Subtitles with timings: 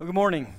[0.00, 0.54] Well, good morning.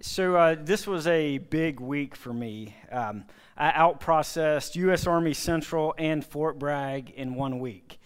[0.00, 2.74] So, uh, this was a big week for me.
[2.90, 5.06] Um, I outprocessed U.S.
[5.06, 8.00] Army Central and Fort Bragg in one week.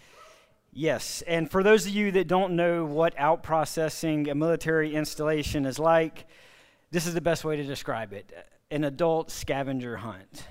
[0.70, 5.78] Yes, and for those of you that don't know what outprocessing a military installation is
[5.78, 6.26] like,
[6.90, 8.30] this is the best way to describe it
[8.70, 10.46] an adult scavenger hunt.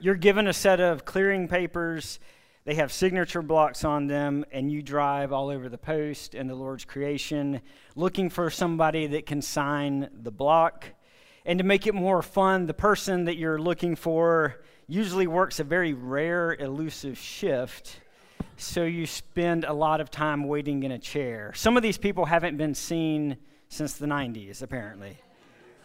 [0.00, 2.18] You're given a set of clearing papers
[2.64, 6.54] they have signature blocks on them, and you drive all over the post and the
[6.54, 7.60] Lord's creation
[7.96, 10.86] looking for somebody that can sign the block.
[11.44, 15.64] And to make it more fun, the person that you're looking for usually works a
[15.64, 18.00] very rare, elusive shift.
[18.56, 21.52] So you spend a lot of time waiting in a chair.
[21.56, 23.38] Some of these people haven't been seen
[23.70, 25.18] since the 90s, apparently.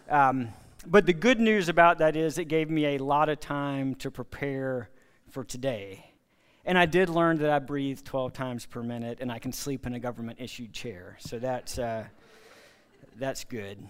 [0.10, 0.50] Um,
[0.86, 4.12] but the good news about that is it gave me a lot of time to
[4.12, 4.90] prepare
[5.32, 6.12] for today.
[6.68, 9.88] And I did learn that I breathe 12 times per minute and I can sleep
[9.88, 11.16] in a government issued chair.
[11.22, 12.04] So that's, uh,
[13.16, 13.90] that's good.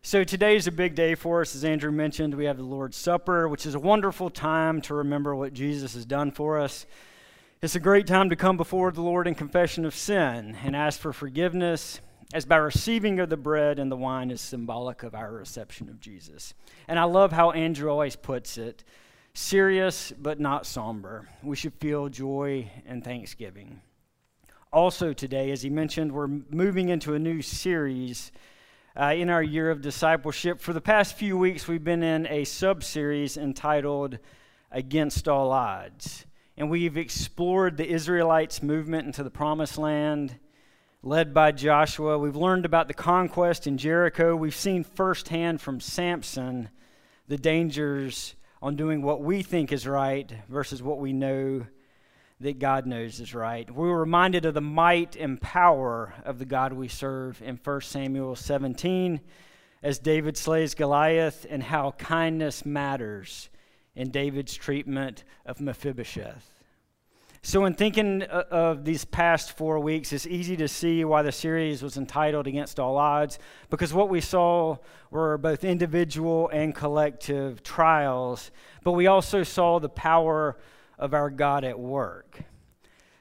[0.00, 1.54] So today is a big day for us.
[1.54, 5.36] As Andrew mentioned, we have the Lord's Supper, which is a wonderful time to remember
[5.36, 6.86] what Jesus has done for us.
[7.60, 10.98] It's a great time to come before the Lord in confession of sin and ask
[10.98, 12.00] for forgiveness,
[12.32, 16.00] as by receiving of the bread and the wine is symbolic of our reception of
[16.00, 16.54] Jesus.
[16.88, 18.82] And I love how Andrew always puts it
[19.38, 21.28] serious but not somber.
[21.42, 23.80] We should feel joy and thanksgiving.
[24.72, 28.32] Also, today, as he mentioned, we're moving into a new series
[29.00, 30.60] uh, in our year of discipleship.
[30.60, 34.18] For the past few weeks, we've been in a sub series entitled
[34.72, 36.26] Against All Odds.
[36.56, 40.36] And we've explored the Israelites' movement into the promised land,
[41.02, 42.18] led by Joshua.
[42.18, 44.34] We've learned about the conquest in Jericho.
[44.34, 46.70] We've seen firsthand from Samson
[47.28, 51.66] the dangers on doing what we think is right versus what we know
[52.40, 53.68] that God knows is right.
[53.68, 57.80] We were reminded of the might and power of the God we serve in 1
[57.80, 59.20] Samuel 17
[59.82, 63.48] as David slays Goliath and how kindness matters
[63.94, 66.57] in David's treatment of Mephibosheth.
[67.48, 71.32] So, in thinking uh, of these past four weeks, it's easy to see why the
[71.32, 73.38] series was entitled Against All Odds,
[73.70, 74.76] because what we saw
[75.10, 78.50] were both individual and collective trials,
[78.84, 80.58] but we also saw the power
[80.98, 82.42] of our God at work.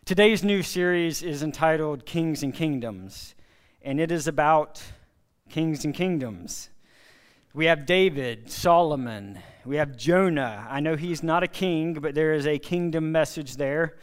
[0.03, 3.33] Today's new series is entitled Kings and Kingdoms,
[3.81, 4.83] and it is about
[5.49, 6.69] kings and kingdoms.
[7.53, 10.67] We have David, Solomon, we have Jonah.
[10.69, 13.95] I know he's not a king, but there is a kingdom message there.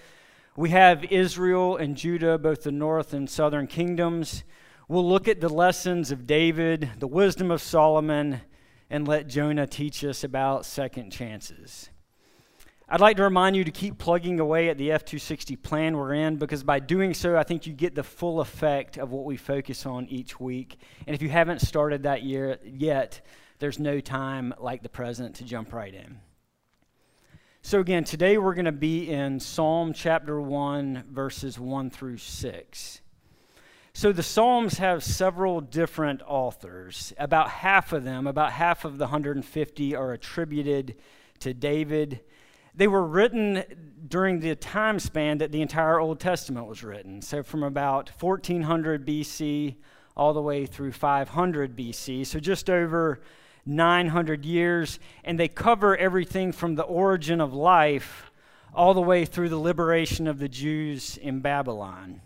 [0.57, 4.45] We have Israel and Judah, both the north and southern kingdoms.
[4.87, 8.41] We'll look at the lessons of David, the wisdom of Solomon,
[8.89, 11.91] and let Jonah teach us about second chances.
[12.89, 16.15] I'd like to remind you to keep plugging away at the F 260 plan we're
[16.15, 19.37] in because by doing so, I think you get the full effect of what we
[19.37, 20.77] focus on each week.
[21.09, 23.27] And if you haven't started that year yet,
[23.59, 26.21] there's no time like the present to jump right in.
[27.67, 33.01] So, again, today we're going to be in Psalm chapter 1, verses 1 through 6.
[33.95, 37.15] So, the Psalms have several different authors.
[37.17, 40.97] About half of them, about half of the 150, are attributed
[41.39, 42.21] to David.
[42.75, 43.65] They were written
[44.09, 47.23] during the time span that the entire Old Testament was written.
[47.23, 49.77] So, from about 1400 BC
[50.15, 52.27] all the way through 500 BC.
[52.27, 53.23] So, just over
[53.67, 58.31] 900 years, and they cover everything from the origin of life
[58.75, 62.21] all the way through the liberation of the Jews in Babylon.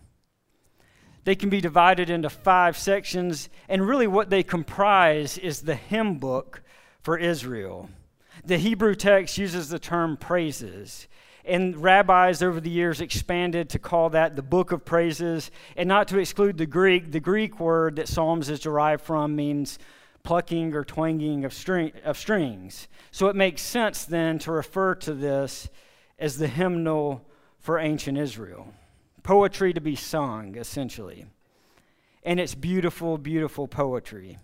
[1.24, 6.18] They can be divided into five sections, and really what they comprise is the hymn
[6.18, 6.62] book
[7.02, 7.90] for Israel.
[8.44, 11.06] The Hebrew text uses the term praises,
[11.44, 16.08] and rabbis over the years expanded to call that the book of praises, and not
[16.08, 17.12] to exclude the Greek.
[17.12, 19.78] The Greek word that Psalms is derived from means
[20.22, 22.88] plucking or twanging of, string, of strings.
[23.10, 25.68] So it makes sense then to refer to this
[26.18, 27.24] as the hymnal
[27.58, 28.72] for ancient Israel.
[29.22, 31.26] Poetry to be sung, essentially.
[32.22, 34.38] And it's beautiful, beautiful poetry.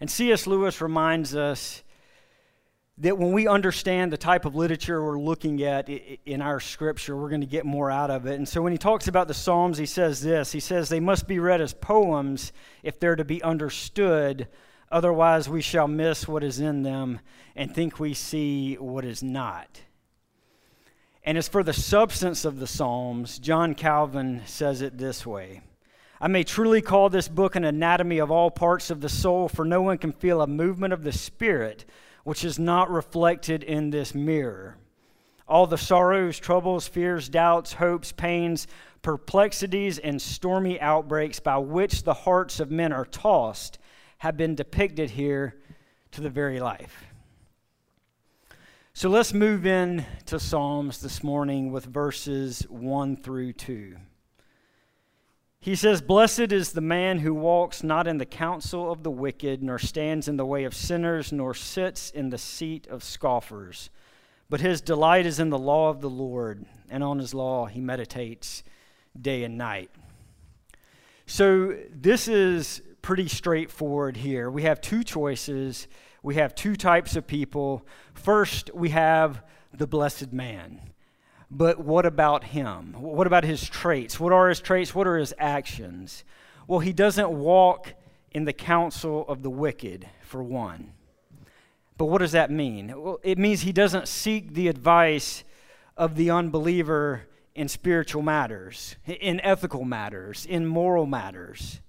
[0.00, 0.46] And C.S.
[0.46, 1.82] Lewis reminds us
[2.98, 7.30] that when we understand the type of literature we're looking at in our scripture, we're
[7.30, 8.34] going to get more out of it.
[8.34, 11.26] And so when he talks about the Psalms, he says this He says, They must
[11.26, 12.52] be read as poems
[12.82, 14.48] if they're to be understood
[14.92, 17.18] Otherwise, we shall miss what is in them
[17.56, 19.80] and think we see what is not.
[21.24, 25.62] And as for the substance of the Psalms, John Calvin says it this way
[26.20, 29.64] I may truly call this book an anatomy of all parts of the soul, for
[29.64, 31.86] no one can feel a movement of the Spirit
[32.24, 34.76] which is not reflected in this mirror.
[35.48, 38.66] all the sorrows, troubles, fears, doubts, hopes, pains,
[39.02, 43.78] perplexities, and stormy outbreaks by which the hearts of men are tossed
[44.18, 45.56] have been depicted here
[46.12, 47.04] to the very life.
[48.94, 53.96] So let's move in to Psalms this morning with verses 1 through 2.
[55.62, 59.62] He says, Blessed is the man who walks not in the counsel of the wicked,
[59.62, 63.88] nor stands in the way of sinners, nor sits in the seat of scoffers.
[64.50, 67.80] But his delight is in the law of the Lord, and on his law he
[67.80, 68.64] meditates
[69.18, 69.92] day and night.
[71.26, 74.50] So this is pretty straightforward here.
[74.50, 75.86] We have two choices,
[76.24, 77.86] we have two types of people.
[78.14, 80.91] First, we have the blessed man.
[81.54, 82.94] But what about him?
[82.98, 84.18] What about his traits?
[84.18, 84.94] What are his traits?
[84.94, 86.24] What are his actions?
[86.66, 87.92] Well, he doesn't walk
[88.30, 90.94] in the counsel of the wicked, for one.
[91.98, 92.94] But what does that mean?
[92.96, 95.44] Well, it means he doesn't seek the advice
[95.94, 101.82] of the unbeliever in spiritual matters, in ethical matters, in moral matters.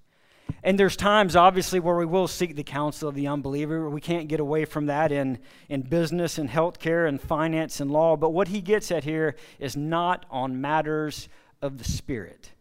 [0.66, 3.90] And there's times, obviously, where we will seek the counsel of the unbeliever.
[3.90, 8.16] We can't get away from that in, in business and healthcare and finance and law.
[8.16, 11.28] But what he gets at here is not on matters
[11.62, 12.52] of the Spirit.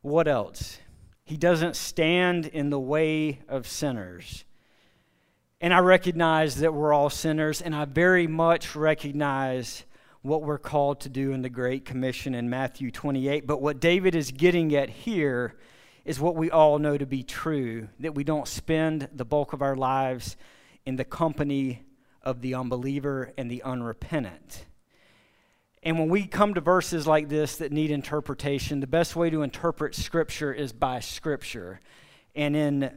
[0.00, 0.78] What else?
[1.24, 4.44] He doesn't stand in the way of sinners.
[5.60, 9.84] And I recognize that we're all sinners, and I very much recognize
[10.22, 13.46] what we're called to do in the Great Commission in Matthew 28.
[13.46, 15.54] But what David is getting at here
[16.04, 19.62] is what we all know to be true that we don't spend the bulk of
[19.62, 20.36] our lives
[20.84, 21.82] in the company
[22.22, 24.66] of the unbeliever and the unrepentant.
[25.82, 29.42] And when we come to verses like this that need interpretation, the best way to
[29.42, 31.80] interpret Scripture is by Scripture.
[32.34, 32.90] And in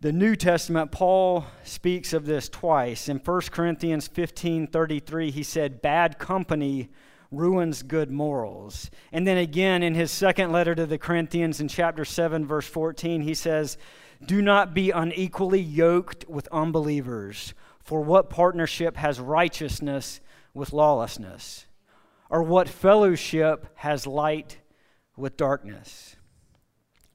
[0.00, 3.08] the New Testament, Paul speaks of this twice.
[3.08, 6.88] In 1 Corinthians 15 33, he said, Bad company
[7.30, 8.90] ruins good morals.
[9.12, 13.22] And then again in his second letter to the Corinthians in chapter 7, verse 14,
[13.22, 13.76] he says,
[14.24, 20.20] Do not be unequally yoked with unbelievers, for what partnership has righteousness
[20.54, 21.66] with lawlessness?
[22.30, 24.58] Or what fellowship has light
[25.16, 26.16] with darkness?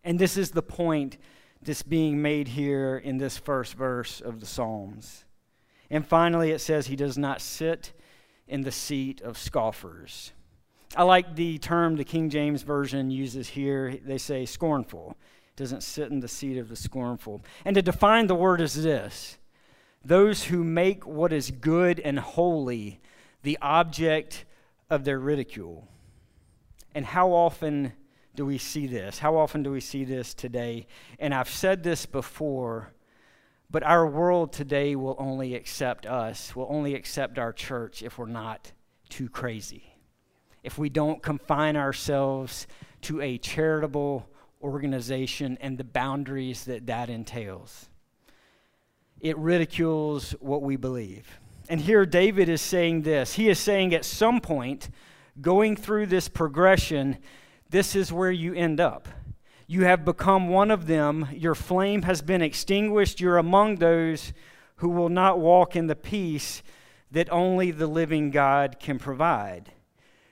[0.03, 1.17] And this is the point
[1.61, 5.25] that's being made here in this first verse of the Psalms.
[5.89, 7.93] And finally, it says, He does not sit
[8.53, 10.31] in the seat of scoffers.
[10.95, 13.97] I like the term the King James Version uses here.
[14.05, 15.17] They say scornful.
[15.55, 17.41] Doesn't sit in the seat of the scornful.
[17.65, 19.39] And to define the word is this
[20.05, 23.01] those who make what is good and holy
[23.41, 24.45] the object
[24.87, 25.87] of their ridicule.
[26.93, 27.93] And how often
[28.35, 29.17] do we see this?
[29.17, 30.85] How often do we see this today?
[31.17, 32.93] And I've said this before,
[33.73, 38.27] but our world today will only accept us, will only accept our church if we're
[38.27, 38.71] not
[39.09, 39.95] too crazy.
[40.61, 42.67] If we don't confine ourselves
[43.01, 44.29] to a charitable
[44.61, 47.89] organization and the boundaries that that entails.
[49.19, 51.39] It ridicules what we believe.
[51.67, 53.33] And here David is saying this.
[53.33, 54.91] He is saying at some point,
[55.41, 57.17] going through this progression,
[57.71, 59.07] this is where you end up.
[59.73, 61.29] You have become one of them.
[61.33, 63.19] Your flame has been extinguished.
[63.19, 64.31] You're among those
[64.75, 66.61] who will not walk in the peace
[67.09, 69.71] that only the living God can provide.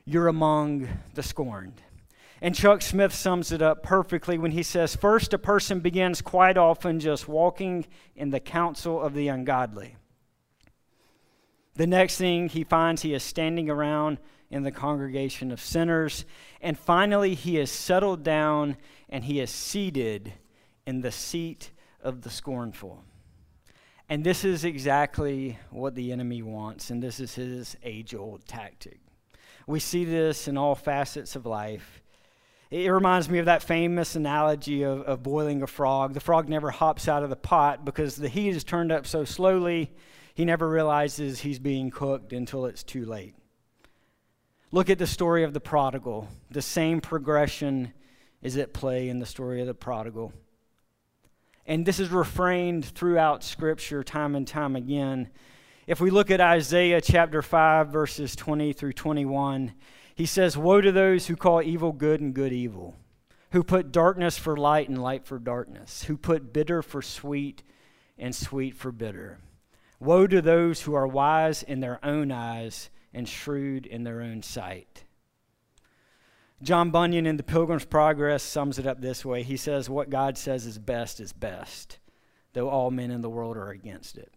[0.05, 1.81] You're among the scorned.
[2.39, 6.55] And Chuck Smith sums it up perfectly when he says First, a person begins quite
[6.55, 9.95] often just walking in the counsel of the ungodly.
[11.73, 14.19] The next thing he finds, he is standing around
[14.51, 16.25] in the congregation of sinners.
[16.61, 18.77] And finally, he is settled down
[19.09, 20.33] and he is seated
[20.85, 21.71] in the seat
[22.03, 23.03] of the scornful.
[24.09, 28.99] And this is exactly what the enemy wants, and this is his age old tactic.
[29.67, 32.01] We see this in all facets of life.
[32.71, 36.13] It reminds me of that famous analogy of, of boiling a frog.
[36.13, 39.23] The frog never hops out of the pot because the heat is turned up so
[39.23, 39.91] slowly,
[40.33, 43.35] he never realizes he's being cooked until it's too late.
[44.73, 46.29] Look at the story of the prodigal.
[46.49, 47.91] The same progression
[48.41, 50.31] is at play in the story of the prodigal.
[51.65, 55.29] And this is refrained throughout Scripture time and time again.
[55.87, 59.73] If we look at Isaiah chapter 5, verses 20 through 21,
[60.15, 62.95] he says, Woe to those who call evil good and good evil,
[63.51, 67.61] who put darkness for light and light for darkness, who put bitter for sweet
[68.17, 69.39] and sweet for bitter.
[69.99, 74.41] Woe to those who are wise in their own eyes and shrewd in their own
[74.41, 75.03] sight.
[76.61, 80.37] John Bunyan in The Pilgrim's Progress sums it up this way He says, What God
[80.37, 81.97] says is best is best,
[82.53, 84.31] though all men in the world are against it.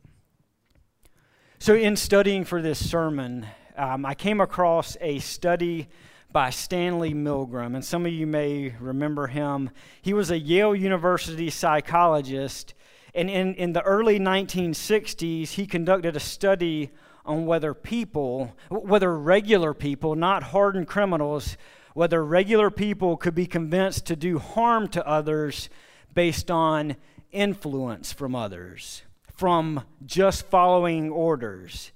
[1.59, 5.89] So, in studying for this sermon, um, I came across a study
[6.33, 9.71] by Stanley Milgram, and some of you may remember him.
[10.03, 12.75] He was a Yale University psychologist,
[13.15, 16.91] and in, in the early 1960s, he conducted a study
[17.25, 21.57] on whether people, whether regular people, not hardened criminals,
[21.95, 25.69] whether regular people could be convinced to do harm to others
[26.13, 26.97] based on
[27.33, 29.03] influence from others,
[29.37, 31.93] from just following orders.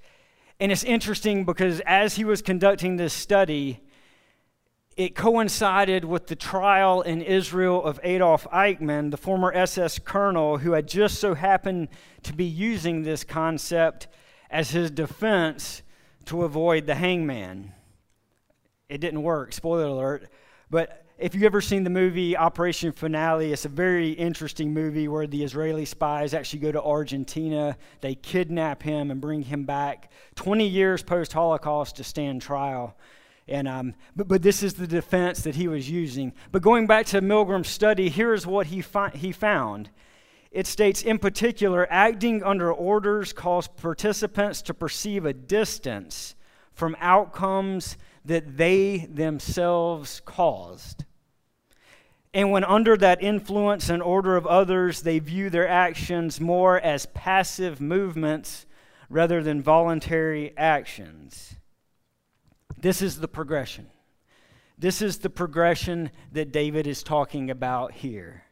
[0.61, 3.81] And it's interesting because as he was conducting this study,
[4.97, 10.73] it coincided with the trial in Israel of Adolf Eichmann, the former SS colonel who
[10.73, 11.89] had just so happened
[12.25, 14.09] to be using this concept
[14.50, 15.83] as his defense
[16.26, 17.73] to avoid the hangman.
[18.88, 20.28] It didn't work, spoiler alert.
[20.71, 25.26] But if you've ever seen the movie Operation Finale, it's a very interesting movie where
[25.26, 27.76] the Israeli spies actually go to Argentina.
[28.00, 32.97] They kidnap him and bring him back 20 years post Holocaust to stand trial.
[33.49, 36.35] And, um, but, but this is the defense that he was using.
[36.52, 39.90] But going back to Milgram's study, here's what he, fi- he found.
[40.50, 46.35] It states, in particular, acting under orders calls participants to perceive a distance
[46.73, 51.05] from outcomes that they themselves caused.
[52.33, 57.07] And when under that influence and order of others, they view their actions more as
[57.07, 58.67] passive movements
[59.09, 61.57] rather than voluntary actions.
[62.81, 63.88] This is the progression.
[64.78, 68.45] This is the progression that David is talking about here.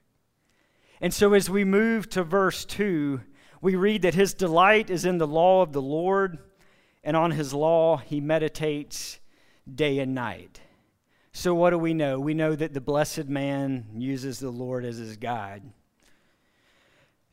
[1.00, 3.20] And so, as we move to verse 2,
[3.60, 6.38] we read that his delight is in the law of the Lord,
[7.04, 9.20] and on his law he meditates
[9.72, 10.60] day and night.
[11.32, 12.18] So, what do we know?
[12.18, 15.62] We know that the blessed man uses the Lord as his guide.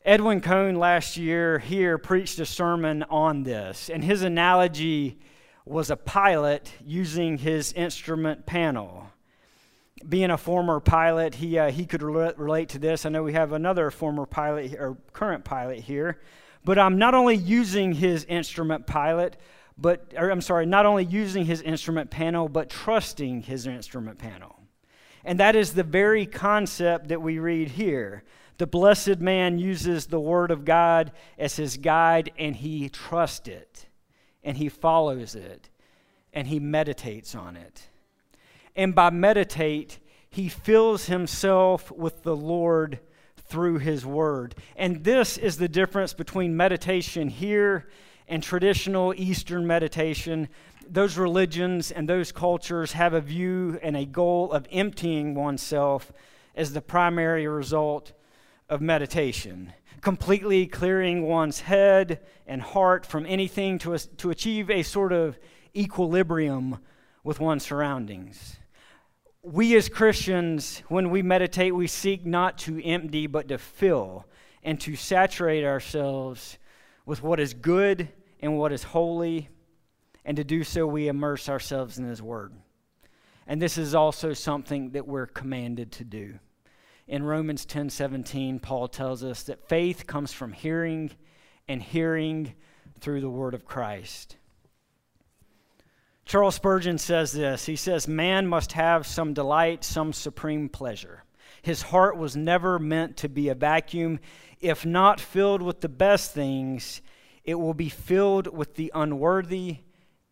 [0.04, 5.18] Edwin Cone last year here preached a sermon on this, and his analogy
[5.64, 9.10] was a pilot using his instrument panel.
[10.08, 13.06] Being a former pilot, he, uh, he could re- relate to this.
[13.06, 16.20] I know we have another former pilot or current pilot here,
[16.64, 19.36] but I'm not only using his instrument pilot,
[19.76, 24.60] but or, I'm sorry, not only using his instrument panel, but trusting his instrument panel.
[25.24, 28.24] And that is the very concept that we read here.
[28.58, 33.86] The blessed man uses the word of God as his guide and he trusts it
[34.44, 35.70] and he follows it
[36.32, 37.88] and he meditates on it.
[38.76, 39.98] And by meditate,
[40.30, 43.00] he fills himself with the Lord
[43.36, 44.54] through his word.
[44.76, 47.88] And this is the difference between meditation here
[48.26, 50.48] and traditional Eastern meditation.
[50.88, 56.12] Those religions and those cultures have a view and a goal of emptying oneself
[56.56, 58.12] as the primary result
[58.68, 59.72] of meditation
[60.04, 65.38] completely clearing one's head and heart from anything to, to achieve a sort of
[65.74, 66.78] equilibrium
[67.24, 68.58] with one's surroundings.
[69.46, 74.24] We as Christians, when we meditate, we seek not to empty, but to fill
[74.62, 76.56] and to saturate ourselves
[77.04, 78.08] with what is good
[78.40, 79.50] and what is holy.
[80.24, 82.54] And to do so, we immerse ourselves in His Word.
[83.46, 86.38] And this is also something that we're commanded to do.
[87.06, 91.10] In Romans 10 17, Paul tells us that faith comes from hearing,
[91.68, 92.54] and hearing
[93.00, 94.38] through the word of Christ.
[96.26, 101.24] Charles Spurgeon says this He says, Man must have some delight, some supreme pleasure.
[101.62, 104.20] His heart was never meant to be a vacuum.
[104.60, 107.02] If not filled with the best things,
[107.44, 109.78] it will be filled with the unworthy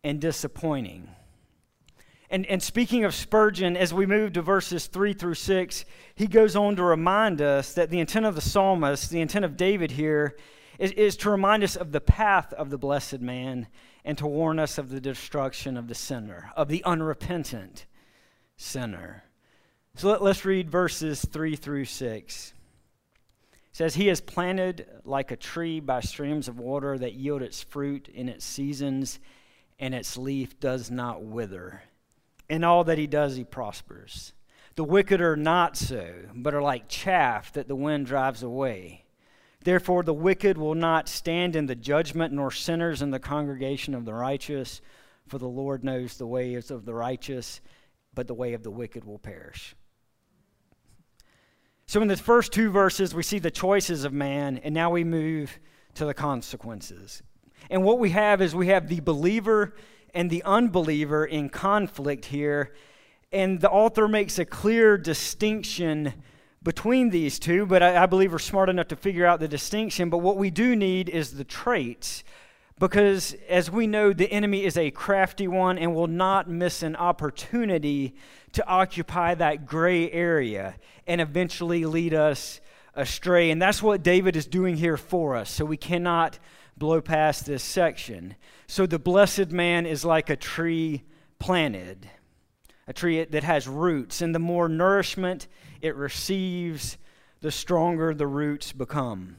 [0.03, 1.09] and disappointing.
[2.29, 5.85] And, and speaking of Spurgeon, as we move to verses 3 through 6,
[6.15, 9.55] he goes on to remind us that the intent of the psalmist, the intent of
[9.55, 10.35] David here,
[10.79, 13.67] is, is to remind us of the path of the blessed man
[14.05, 17.85] and to warn us of the destruction of the sinner, of the unrepentant
[18.57, 19.23] sinner.
[19.95, 22.53] So let, us read verses 3 through 6.
[23.51, 27.61] It says, He is planted like a tree by streams of water that yield its
[27.61, 29.19] fruit in its seasons,
[29.79, 31.83] and its leaf does not wither.
[32.49, 34.33] In all that he does, he prospers.
[34.75, 39.02] The wicked are not so, but are like chaff that the wind drives away.
[39.63, 44.05] Therefore, the wicked will not stand in the judgment, nor sinners in the congregation of
[44.05, 44.81] the righteous.
[45.27, 47.61] For the Lord knows the ways of the righteous,
[48.13, 49.75] but the way of the wicked will perish.
[51.85, 55.03] So, in the first two verses, we see the choices of man, and now we
[55.03, 55.59] move
[55.95, 57.23] to the consequences.
[57.69, 59.75] And what we have is we have the believer
[60.13, 62.73] and the unbeliever in conflict here.
[63.31, 66.13] And the author makes a clear distinction
[66.63, 70.09] between these two, but I, I, believe we're smart enough to figure out the distinction.
[70.09, 72.23] But what we do need is the traits
[72.79, 76.95] Because as we know, the enemy is a crafty one and will not miss an
[76.95, 78.15] opportunity
[78.53, 82.61] to occupy that gray area and eventually lead us
[82.95, 83.51] astray.
[83.51, 85.49] And that's what David is doing here for us.
[85.51, 86.39] So we cannot
[86.77, 88.35] blow past this section.
[88.67, 91.03] So the blessed man is like a tree
[91.39, 92.09] planted,
[92.87, 94.21] a tree that has roots.
[94.21, 95.47] And the more nourishment
[95.83, 96.97] it receives,
[97.41, 99.35] the stronger the roots become.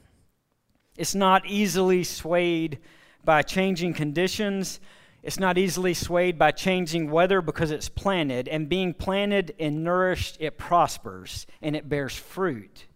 [0.97, 2.79] It's not easily swayed
[3.25, 4.79] by changing conditions.
[5.23, 8.47] It's not easily swayed by changing weather because it's planted.
[8.47, 12.87] And being planted and nourished, it prospers and it bears fruit.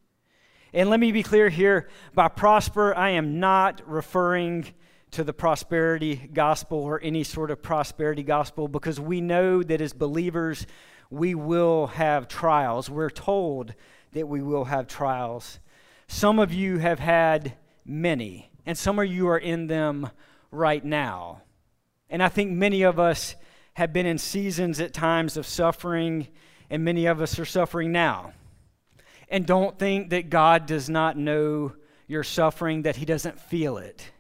[0.74, 4.66] And let me be clear here by prosper, I am not referring
[5.12, 9.94] to the prosperity gospel or any sort of prosperity gospel because we know that as
[9.94, 10.66] believers,
[11.10, 12.90] we will have trials.
[12.90, 13.74] We're told
[14.12, 15.58] that we will have trials.
[16.06, 20.10] Some of you have had many, and some of you are in them
[20.50, 21.42] right now.
[22.10, 23.36] And I think many of us
[23.74, 26.28] have been in seasons at times of suffering,
[26.70, 28.32] and many of us are suffering now.
[29.28, 31.74] And don't think that God does not know
[32.06, 34.10] your suffering, that He doesn't feel it,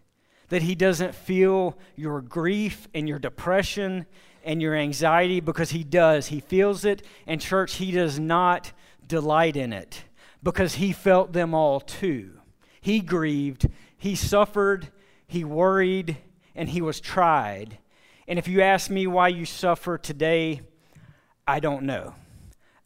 [0.50, 4.06] that He doesn't feel your grief and your depression
[4.48, 6.28] and your anxiety because He does.
[6.28, 7.02] He feels it.
[7.26, 8.72] And, church, He does not
[9.06, 10.04] delight in it
[10.42, 12.40] because He felt them all too.
[12.80, 14.88] He grieved, He suffered,
[15.26, 16.16] He worried,
[16.54, 17.76] and He was tried.
[18.26, 20.62] And if you ask me why you suffer today,
[21.46, 22.14] I don't know.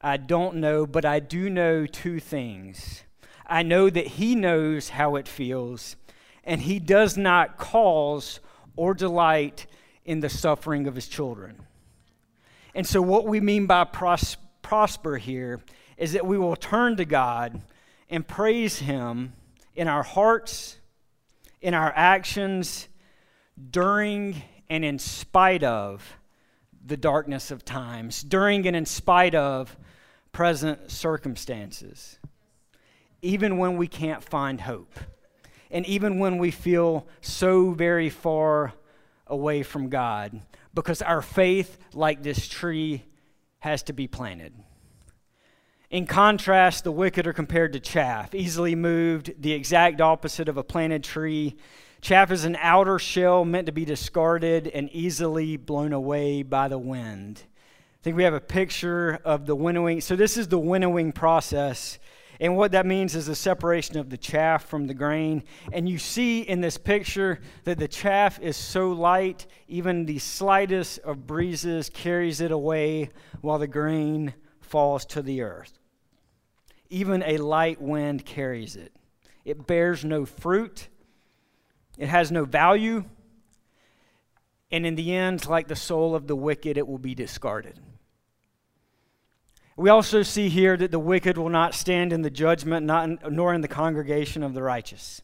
[0.00, 3.04] I don't know, but I do know two things.
[3.46, 5.94] I know that He knows how it feels,
[6.42, 8.40] and He does not cause
[8.74, 9.66] or delight
[10.04, 11.66] in the suffering of His children.
[12.74, 15.60] And so, what we mean by pros- prosper here
[15.96, 17.60] is that we will turn to God
[18.08, 19.34] and praise Him
[19.74, 20.78] in our hearts,
[21.60, 22.88] in our actions,
[23.70, 26.18] during and in spite of
[26.84, 29.76] the darkness of times, during and in spite of
[30.32, 32.18] present circumstances,
[33.20, 34.98] even when we can't find hope,
[35.70, 38.72] and even when we feel so very far
[39.32, 40.40] away from God,
[40.74, 43.04] because our faith, like this tree,
[43.58, 44.52] has to be planted.
[45.90, 50.62] In contrast, the wicked are compared to chaff, easily moved, the exact opposite of a
[50.62, 51.56] planted tree.
[52.00, 56.78] Chaff is an outer shell meant to be discarded and easily blown away by the
[56.78, 57.42] wind.
[57.46, 60.00] I think we have a picture of the winnowing.
[60.00, 61.98] So, this is the winnowing process.
[62.42, 65.44] And what that means is the separation of the chaff from the grain.
[65.72, 70.98] And you see in this picture that the chaff is so light, even the slightest
[70.98, 73.10] of breezes carries it away
[73.42, 75.78] while the grain falls to the earth.
[76.90, 78.92] Even a light wind carries it.
[79.44, 80.88] It bears no fruit,
[81.96, 83.04] it has no value.
[84.72, 87.78] And in the end, like the soul of the wicked, it will be discarded.
[89.82, 93.18] We also see here that the wicked will not stand in the judgment, not in,
[93.28, 95.22] nor in the congregation of the righteous.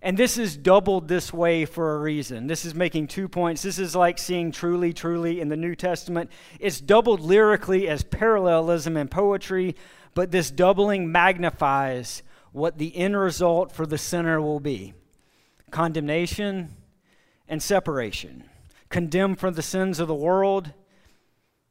[0.00, 2.46] And this is doubled this way for a reason.
[2.46, 3.62] This is making two points.
[3.62, 6.30] This is like seeing truly, truly in the New Testament.
[6.60, 9.74] It's doubled lyrically as parallelism in poetry,
[10.14, 14.94] but this doubling magnifies what the end result for the sinner will be
[15.72, 16.76] condemnation
[17.48, 18.44] and separation.
[18.88, 20.72] Condemned for the sins of the world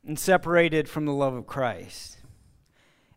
[0.05, 2.17] and separated from the love of Christ.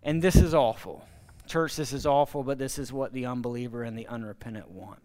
[0.02, 1.04] And this is awful.
[1.46, 5.00] Church, this is awful, but this is what the unbeliever and the unrepentant want.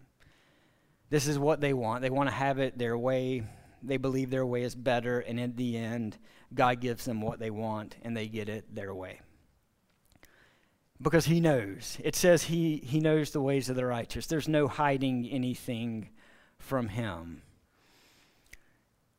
[1.09, 2.01] This is what they want.
[2.01, 3.43] They want to have it their way.
[3.83, 6.17] They believe their way is better, and in the end,
[6.53, 9.21] God gives them what they want, and they get it their way.
[11.01, 11.97] Because He knows.
[12.03, 14.27] It says He, he knows the ways of the righteous.
[14.27, 16.09] There's no hiding anything
[16.59, 17.41] from Him.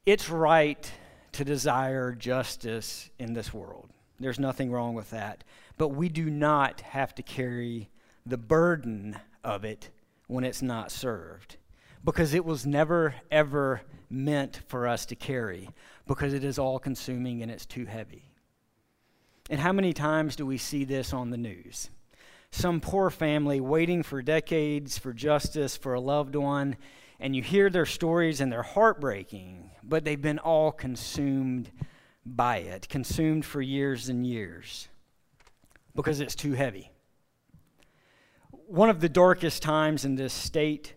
[0.06, 0.90] It's right
[1.32, 3.88] to desire justice in this world.
[4.20, 5.44] There's nothing wrong with that.
[5.78, 7.90] But we do not have to carry
[8.24, 9.90] the burden of it
[10.26, 11.56] when it's not served.
[12.04, 15.70] Because it was never, ever meant for us to carry,
[16.06, 18.28] because it is all consuming and it's too heavy.
[19.50, 21.90] And how many times do we see this on the news?
[22.50, 26.76] Some poor family waiting for decades for justice for a loved one,
[27.20, 31.70] and you hear their stories and they're heartbreaking, but they've been all consumed
[32.24, 34.88] by it, consumed for years and years
[35.94, 36.90] because it's too heavy.
[38.50, 40.94] One of the darkest times in this state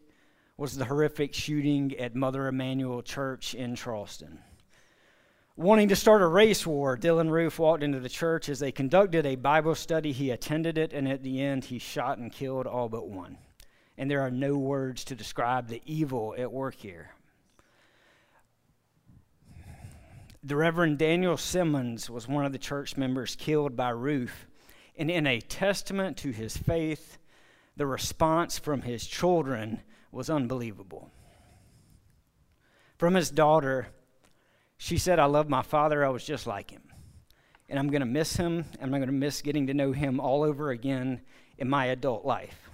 [0.58, 4.40] was the horrific shooting at Mother Emanuel Church in Charleston.
[5.58, 9.26] Wanting to start a race war, Dylann Roof walked into the church as they conducted
[9.26, 10.12] a Bible study.
[10.12, 13.38] He attended it, and at the end, he shot and killed all but one.
[13.98, 17.12] And there are no words to describe the evil at work here.
[20.44, 24.46] The Reverend Daniel Simmons was one of the church members killed by Roof,
[24.96, 27.18] and in a testament to his faith,
[27.76, 29.82] the response from his children
[30.12, 31.10] was unbelievable.
[32.98, 33.88] From his daughter,
[34.78, 36.84] she said, I love my father, I was just like him.
[37.68, 40.20] And I'm going to miss him, and I'm going to miss getting to know him
[40.20, 41.22] all over again
[41.58, 42.65] in my adult life.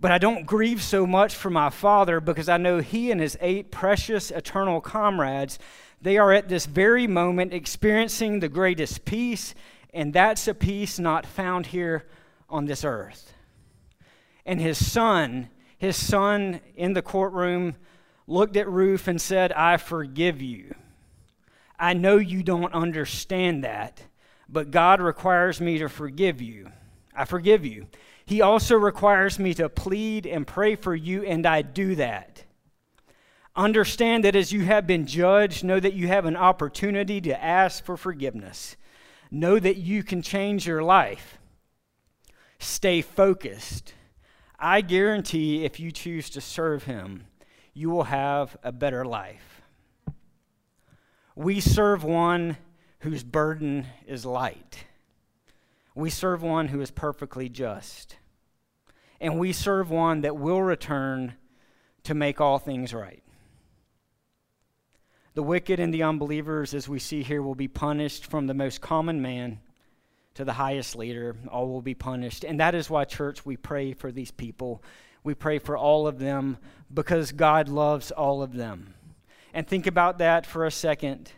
[0.00, 3.36] But I don't grieve so much for my father because I know he and his
[3.40, 5.58] eight precious eternal comrades
[6.00, 9.54] they are at this very moment experiencing the greatest peace,
[9.92, 12.06] and that's a peace not found here
[12.48, 13.32] on this earth.
[14.46, 17.74] And his son, his son in the courtroom,
[18.26, 20.74] looked at Roof and said, I forgive you.
[21.78, 24.02] I know you don't understand that,
[24.48, 26.70] but God requires me to forgive you.
[27.14, 27.88] I forgive you.
[28.28, 32.44] He also requires me to plead and pray for you, and I do that.
[33.56, 37.82] Understand that as you have been judged, know that you have an opportunity to ask
[37.82, 38.76] for forgiveness.
[39.30, 41.38] Know that you can change your life.
[42.58, 43.94] Stay focused.
[44.58, 47.24] I guarantee if you choose to serve Him,
[47.72, 49.62] you will have a better life.
[51.34, 52.58] We serve one
[52.98, 54.84] whose burden is light.
[55.98, 58.18] We serve one who is perfectly just.
[59.20, 61.34] And we serve one that will return
[62.04, 63.20] to make all things right.
[65.34, 68.80] The wicked and the unbelievers, as we see here, will be punished from the most
[68.80, 69.58] common man
[70.34, 71.34] to the highest leader.
[71.50, 72.44] All will be punished.
[72.44, 74.84] And that is why, church, we pray for these people.
[75.24, 76.58] We pray for all of them
[76.94, 78.94] because God loves all of them.
[79.52, 81.32] And think about that for a second.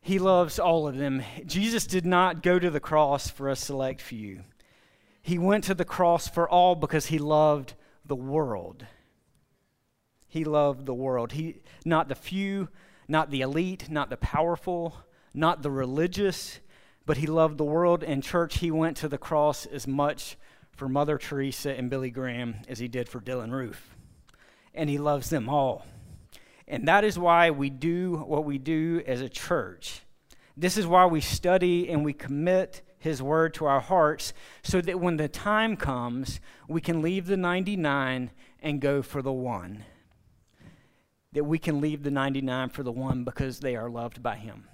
[0.00, 1.22] He loves all of them.
[1.44, 4.42] Jesus did not go to the cross for a select few,
[5.22, 8.86] He went to the cross for all because He loved the world.
[10.28, 11.32] He loved the world.
[11.32, 12.68] He, not the few,
[13.08, 14.94] not the elite, not the powerful,
[15.32, 16.60] not the religious,
[17.06, 18.04] but he loved the world.
[18.04, 20.36] And church, he went to the cross as much
[20.72, 23.96] for Mother Teresa and Billy Graham as he did for Dylann Roof.
[24.74, 25.86] And he loves them all.
[26.68, 30.02] And that is why we do what we do as a church.
[30.56, 35.00] This is why we study and we commit his word to our hearts so that
[35.00, 39.84] when the time comes, we can leave the 99 and go for the one
[41.32, 44.64] that we can leave the 99 for the one because they are loved by him.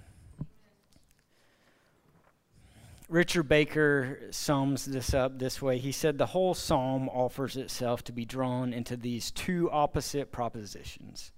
[3.07, 5.77] Richard Baker sums this up this way.
[5.77, 11.31] He said, The whole psalm offers itself to be drawn into these two opposite propositions.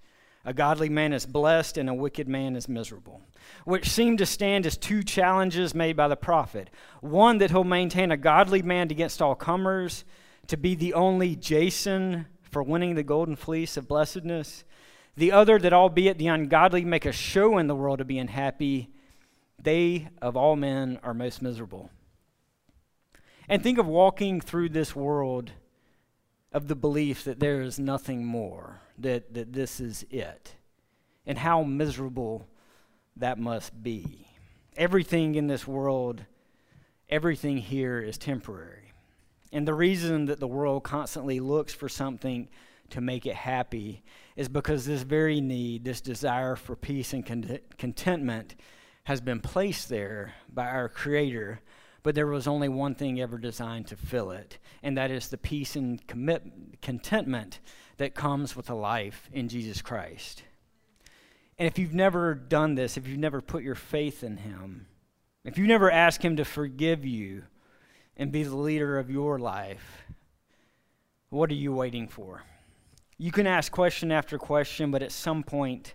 [0.47, 3.21] A godly man is blessed and a wicked man is miserable,
[3.65, 6.69] which seem to stand as two challenges made by the prophet.
[7.01, 10.05] One, that he'll maintain a godly man against all comers,
[10.47, 14.63] to be the only Jason for winning the golden fleece of blessedness,
[15.17, 18.89] the other, that albeit the ungodly make a show in the world of being happy,
[19.61, 21.89] they of all men are most miserable.
[23.49, 25.51] And think of walking through this world
[26.57, 30.55] of the belief that there is nothing more, that, that this is it,
[31.27, 32.47] and how miserable
[33.15, 34.27] that must be.
[34.75, 36.25] Everything in this world,
[37.09, 38.91] everything here is temporary.
[39.51, 42.49] And the reason that the world constantly looks for something
[42.89, 44.03] to make it happy
[44.35, 48.55] is because this very need, this desire for peace and con- contentment,
[49.03, 51.61] has been placed there by our Creator.
[52.07, 55.37] But there was only one thing ever designed to fill it, and that is the
[55.37, 57.59] peace and commit- contentment
[57.97, 60.43] that comes with a life in Jesus Christ.
[61.59, 64.87] And if you've never done this, if you've never put your faith in Him,
[65.43, 67.43] if you've never asked Him to forgive you
[68.15, 70.03] and be the leader of your life,
[71.27, 72.41] what are you waiting for?
[73.17, 75.93] You can ask question after question, but at some point,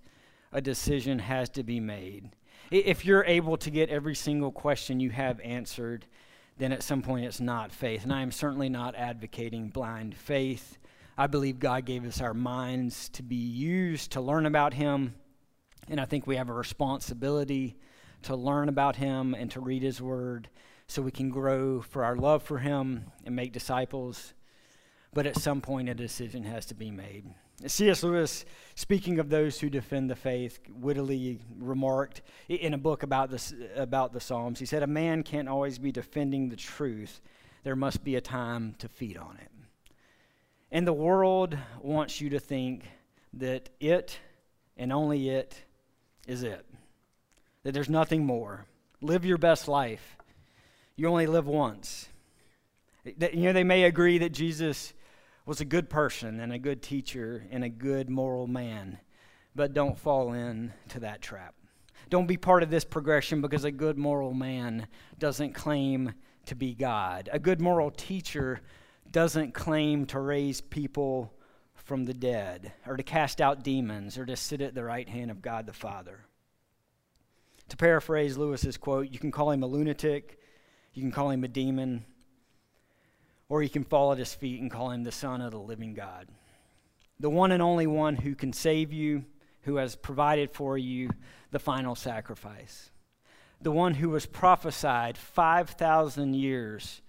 [0.52, 2.32] a decision has to be made.
[2.72, 6.06] If you're able to get every single question you have answered,
[6.58, 8.02] then at some point it's not faith.
[8.04, 10.78] And I am certainly not advocating blind faith.
[11.18, 15.14] I believe God gave us our minds to be used to learn about Him.
[15.88, 17.76] And I think we have a responsibility
[18.22, 20.48] to learn about Him and to read His Word
[20.86, 24.32] so we can grow for our love for Him and make disciples
[25.14, 27.26] but at some point a decision has to be made.
[27.66, 28.02] C.S.
[28.02, 33.54] Lewis, speaking of those who defend the faith, wittily remarked in a book about, this,
[33.76, 37.20] about the Psalms, he said, A man can't always be defending the truth.
[37.62, 39.50] There must be a time to feed on it.
[40.72, 42.84] And the world wants you to think
[43.34, 44.18] that it
[44.76, 45.62] and only it
[46.26, 46.64] is it,
[47.62, 48.66] that there's nothing more.
[49.00, 50.16] Live your best life.
[50.96, 52.08] You only live once.
[53.04, 54.92] You know, they may agree that Jesus
[55.44, 58.98] was a good person and a good teacher and a good moral man,
[59.54, 61.54] but don't fall into that trap.
[62.10, 64.86] Don't be part of this progression because a good moral man
[65.18, 66.14] doesn't claim
[66.46, 67.28] to be God.
[67.32, 68.60] A good moral teacher
[69.10, 71.32] doesn't claim to raise people
[71.74, 75.30] from the dead or to cast out demons or to sit at the right hand
[75.30, 76.20] of God the Father.
[77.68, 80.38] To paraphrase Lewis's quote, you can call him a lunatic,
[80.94, 82.04] you can call him a demon,
[83.52, 85.92] or you can fall at his feet and call him the Son of the living
[85.92, 86.26] God.
[87.20, 89.26] The one and only one who can save you,
[89.64, 91.10] who has provided for you
[91.50, 92.90] the final sacrifice.
[93.60, 97.02] The one who was prophesied 5,000 years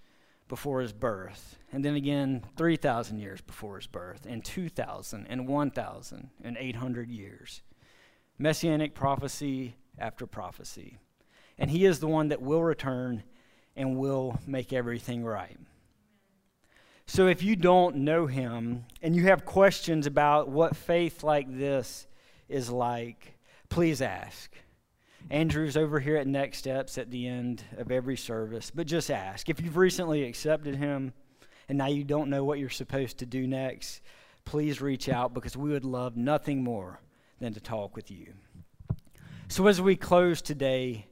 [0.46, 6.28] before his birth, and then again 3,000 years before his birth, and 2,000, and 1,000,
[6.44, 7.62] and 800 years.
[8.36, 10.98] Messianic prophecy after prophecy.
[11.56, 13.22] And he is the one that will return
[13.74, 15.56] and will make everything right.
[17.06, 22.06] So if you don't know him and you have questions about what faith like this
[22.48, 23.34] is like,
[23.68, 24.50] please ask.
[25.30, 29.48] Andrew's over here at Next Steps at the end of every service, but just ask.
[29.48, 31.12] If you've recently accepted him
[31.68, 34.00] and now you don't know what you're supposed to do next,
[34.44, 37.00] please reach out because we would love nothing more
[37.38, 38.34] than to talk with you.
[39.48, 41.06] So as we close today,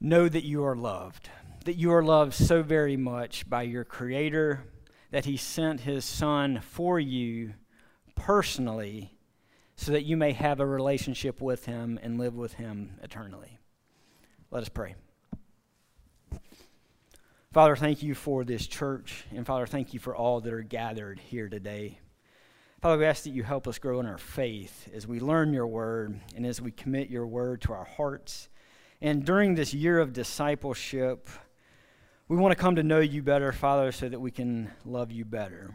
[0.00, 1.28] know that you are loved,
[1.64, 4.64] that you are loved so very much by your Creator
[5.10, 7.54] that He sent His Son for you
[8.14, 9.16] personally
[9.80, 13.58] so that you may have a relationship with him and live with him eternally.
[14.50, 14.94] Let us pray.
[17.50, 21.18] Father, thank you for this church, and Father, thank you for all that are gathered
[21.18, 21.98] here today.
[22.82, 25.66] Father, we ask that you help us grow in our faith as we learn your
[25.66, 28.50] word and as we commit your word to our hearts.
[29.00, 31.30] And during this year of discipleship,
[32.30, 35.24] we want to come to know you better, Father, so that we can love you
[35.24, 35.74] better.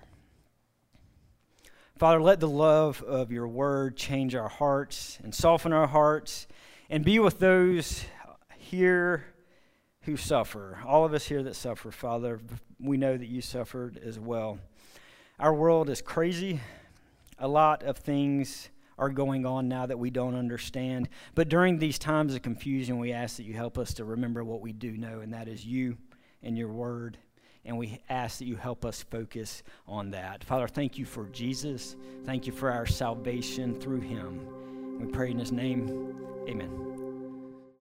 [1.97, 6.47] Father, let the love of your word change our hearts and soften our hearts
[6.89, 8.05] and be with those
[8.57, 9.25] here
[10.03, 10.79] who suffer.
[10.87, 12.39] All of us here that suffer, Father,
[12.79, 14.57] we know that you suffered as well.
[15.37, 16.61] Our world is crazy.
[17.37, 21.09] A lot of things are going on now that we don't understand.
[21.33, 24.61] But during these times of confusion, we ask that you help us to remember what
[24.61, 25.97] we do know, and that is you
[26.45, 27.17] and your word
[27.65, 30.43] and we ask that you help us focus on that.
[30.43, 31.95] Father, thank you for Jesus.
[32.23, 34.99] Thank you for our salvation through him.
[34.99, 36.15] We pray in his name.
[36.47, 36.94] Amen.